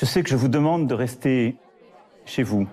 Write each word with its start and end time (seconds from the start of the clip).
Je 0.00 0.06
sais 0.06 0.22
que 0.22 0.30
je 0.30 0.36
vous 0.36 0.48
demande 0.48 0.86
de 0.86 0.94
rester 0.94 1.56
chez 2.24 2.42
vous. 2.42 2.66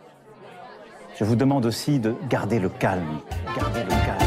Je 1.20 1.26
vous 1.26 1.36
demande 1.36 1.66
aussi 1.66 2.00
de 2.00 2.16
garder 2.30 2.58
le 2.58 2.70
calme. 2.70 3.20
Garder 3.54 3.84
le 3.84 3.90
calme. 3.90 4.18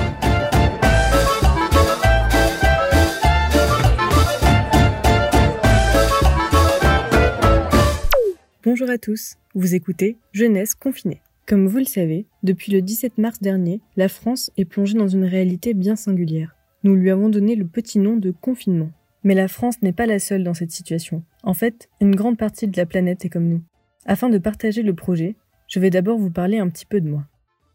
Bonjour 8.63 8.91
à 8.91 8.99
tous, 8.99 9.39
vous 9.55 9.75
écoutez 9.75 10.19
Jeunesse 10.33 10.75
confinée. 10.75 11.23
Comme 11.47 11.69
vous 11.69 11.79
le 11.79 11.85
savez, 11.85 12.27
depuis 12.43 12.71
le 12.71 12.83
17 12.83 13.17
mars 13.17 13.41
dernier, 13.41 13.81
la 13.97 14.11
France 14.11 14.51
est 14.59 14.67
plongée 14.67 14.99
dans 14.99 15.09
une 15.09 15.25
réalité 15.25 15.73
bien 15.73 15.97
singulière. 15.97 16.55
Nous 16.85 16.97
lui 16.97 17.11
avons 17.11 17.31
donné 17.31 17.55
le 17.57 17.67
petit 17.67 17.99
nom 17.99 18.17
de 18.17 18.31
confinement. 18.31 18.91
Mais 19.25 19.35
la 19.35 19.49
France 19.49 19.81
n'est 19.81 19.93
pas 19.93 20.05
la 20.05 20.19
seule 20.19 20.45
dans 20.45 20.55
cette 20.55 20.71
situation. 20.71 21.23
En 21.43 21.55
fait, 21.55 21.89
une 22.01 22.15
grande 22.15 22.37
partie 22.37 22.69
de 22.69 22.77
la 22.77 22.87
planète 22.87 23.25
est 23.25 23.31
comme 23.31 23.49
nous. 23.49 23.63
Afin 24.05 24.29
de 24.29 24.39
partager 24.39 24.83
le 24.83 24.95
projet, 24.95 25.37
je 25.69 25.81
vais 25.81 25.91
d'abord 25.91 26.19
vous 26.19 26.31
parler 26.31 26.59
un 26.59 26.69
petit 26.69 26.87
peu 26.87 27.01
de 27.01 27.09
moi. 27.09 27.27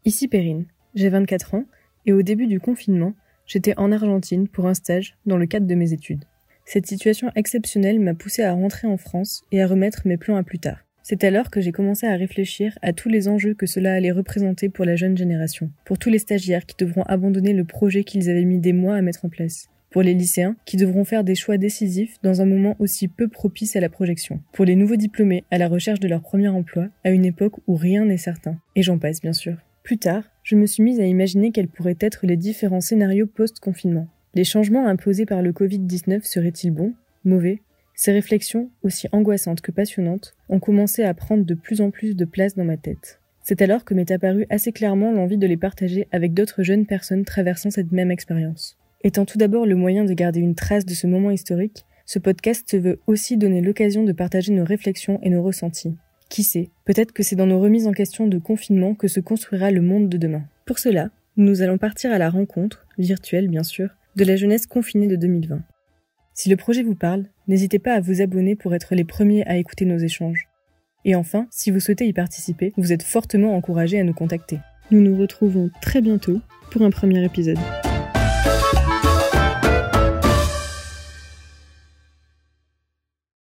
Ici 0.04 0.28
Perrine, 0.28 0.66
j'ai 0.94 1.08
24 1.08 1.54
ans 1.54 1.64
et 2.04 2.12
au 2.12 2.22
début 2.22 2.46
du 2.46 2.60
confinement, 2.60 3.14
j'étais 3.46 3.76
en 3.76 3.90
Argentine 3.90 4.48
pour 4.48 4.66
un 4.66 4.74
stage 4.74 5.16
dans 5.26 5.36
le 5.36 5.46
cadre 5.46 5.66
de 5.66 5.74
mes 5.74 5.92
études. 5.92 6.24
Cette 6.64 6.86
situation 6.86 7.30
exceptionnelle 7.34 8.00
m'a 8.00 8.14
poussé 8.14 8.42
à 8.42 8.52
rentrer 8.52 8.86
en 8.86 8.96
France 8.96 9.44
et 9.52 9.62
à 9.62 9.66
remettre 9.66 10.02
mes 10.04 10.16
plans 10.16 10.36
à 10.36 10.42
plus 10.42 10.58
tard. 10.58 10.78
C'est 11.02 11.22
alors 11.22 11.50
que 11.50 11.60
j'ai 11.60 11.70
commencé 11.70 12.06
à 12.06 12.16
réfléchir 12.16 12.76
à 12.82 12.92
tous 12.92 13.08
les 13.08 13.28
enjeux 13.28 13.54
que 13.54 13.66
cela 13.66 13.94
allait 13.94 14.10
représenter 14.10 14.68
pour 14.68 14.84
la 14.84 14.96
jeune 14.96 15.16
génération, 15.16 15.70
pour 15.84 15.98
tous 15.98 16.10
les 16.10 16.18
stagiaires 16.18 16.66
qui 16.66 16.74
devront 16.76 17.04
abandonner 17.04 17.52
le 17.52 17.64
projet 17.64 18.02
qu'ils 18.02 18.28
avaient 18.28 18.44
mis 18.44 18.58
des 18.58 18.72
mois 18.72 18.96
à 18.96 19.02
mettre 19.02 19.24
en 19.24 19.28
place, 19.28 19.68
pour 19.96 20.02
les 20.02 20.12
lycéens 20.12 20.56
qui 20.66 20.76
devront 20.76 21.06
faire 21.06 21.24
des 21.24 21.34
choix 21.34 21.56
décisifs 21.56 22.18
dans 22.22 22.42
un 22.42 22.44
moment 22.44 22.76
aussi 22.78 23.08
peu 23.08 23.28
propice 23.28 23.76
à 23.76 23.80
la 23.80 23.88
projection, 23.88 24.42
pour 24.52 24.66
les 24.66 24.76
nouveaux 24.76 24.96
diplômés 24.96 25.44
à 25.50 25.56
la 25.56 25.68
recherche 25.68 26.00
de 26.00 26.06
leur 26.06 26.20
premier 26.20 26.48
emploi 26.48 26.88
à 27.02 27.08
une 27.08 27.24
époque 27.24 27.54
où 27.66 27.76
rien 27.76 28.04
n'est 28.04 28.18
certain, 28.18 28.58
et 28.74 28.82
j'en 28.82 28.98
passe 28.98 29.22
bien 29.22 29.32
sûr. 29.32 29.56
Plus 29.84 29.96
tard, 29.96 30.24
je 30.42 30.54
me 30.54 30.66
suis 30.66 30.82
mise 30.82 31.00
à 31.00 31.06
imaginer 31.06 31.50
quels 31.50 31.68
pourraient 31.68 31.96
être 31.98 32.26
les 32.26 32.36
différents 32.36 32.82
scénarios 32.82 33.26
post-confinement. 33.26 34.06
Les 34.34 34.44
changements 34.44 34.86
imposés 34.86 35.24
par 35.24 35.40
le 35.40 35.52
Covid-19 35.52 36.24
seraient-ils 36.24 36.72
bons, 36.72 36.92
mauvais? 37.24 37.62
Ces 37.94 38.12
réflexions, 38.12 38.68
aussi 38.82 39.08
angoissantes 39.12 39.62
que 39.62 39.72
passionnantes, 39.72 40.34
ont 40.50 40.60
commencé 40.60 41.04
à 41.04 41.14
prendre 41.14 41.46
de 41.46 41.54
plus 41.54 41.80
en 41.80 41.90
plus 41.90 42.14
de 42.14 42.26
place 42.26 42.54
dans 42.54 42.66
ma 42.66 42.76
tête. 42.76 43.22
C'est 43.42 43.62
alors 43.62 43.86
que 43.86 43.94
m'est 43.94 44.10
apparue 44.10 44.44
assez 44.50 44.72
clairement 44.72 45.10
l'envie 45.10 45.38
de 45.38 45.46
les 45.46 45.56
partager 45.56 46.06
avec 46.12 46.34
d'autres 46.34 46.64
jeunes 46.64 46.84
personnes 46.84 47.24
traversant 47.24 47.70
cette 47.70 47.92
même 47.92 48.10
expérience. 48.10 48.76
Étant 49.06 49.24
tout 49.24 49.38
d'abord 49.38 49.66
le 49.66 49.76
moyen 49.76 50.04
de 50.04 50.12
garder 50.14 50.40
une 50.40 50.56
trace 50.56 50.84
de 50.84 50.92
ce 50.92 51.06
moment 51.06 51.30
historique, 51.30 51.86
ce 52.06 52.18
podcast 52.18 52.76
veut 52.76 52.98
aussi 53.06 53.36
donner 53.36 53.60
l'occasion 53.60 54.02
de 54.02 54.10
partager 54.10 54.52
nos 54.52 54.64
réflexions 54.64 55.20
et 55.22 55.30
nos 55.30 55.44
ressentis. 55.44 55.94
Qui 56.28 56.42
sait, 56.42 56.70
peut-être 56.84 57.12
que 57.12 57.22
c'est 57.22 57.36
dans 57.36 57.46
nos 57.46 57.60
remises 57.60 57.86
en 57.86 57.92
question 57.92 58.26
de 58.26 58.38
confinement 58.38 58.96
que 58.96 59.06
se 59.06 59.20
construira 59.20 59.70
le 59.70 59.80
monde 59.80 60.08
de 60.08 60.16
demain. 60.16 60.42
Pour 60.64 60.80
cela, 60.80 61.10
nous 61.36 61.62
allons 61.62 61.78
partir 61.78 62.10
à 62.10 62.18
la 62.18 62.28
rencontre, 62.28 62.84
virtuelle 62.98 63.46
bien 63.46 63.62
sûr, 63.62 63.90
de 64.16 64.24
la 64.24 64.34
jeunesse 64.34 64.66
confinée 64.66 65.06
de 65.06 65.14
2020. 65.14 65.60
Si 66.34 66.50
le 66.50 66.56
projet 66.56 66.82
vous 66.82 66.96
parle, 66.96 67.26
n'hésitez 67.46 67.78
pas 67.78 67.94
à 67.94 68.00
vous 68.00 68.22
abonner 68.22 68.56
pour 68.56 68.74
être 68.74 68.96
les 68.96 69.04
premiers 69.04 69.46
à 69.46 69.56
écouter 69.56 69.84
nos 69.84 69.98
échanges. 69.98 70.48
Et 71.04 71.14
enfin, 71.14 71.46
si 71.52 71.70
vous 71.70 71.78
souhaitez 71.78 72.08
y 72.08 72.12
participer, 72.12 72.72
vous 72.76 72.92
êtes 72.92 73.04
fortement 73.04 73.54
encouragés 73.54 74.00
à 74.00 74.02
nous 74.02 74.14
contacter. 74.14 74.58
Nous 74.90 75.00
nous 75.00 75.16
retrouvons 75.16 75.70
très 75.80 76.00
bientôt 76.00 76.40
pour 76.72 76.82
un 76.82 76.90
premier 76.90 77.24
épisode. 77.24 77.58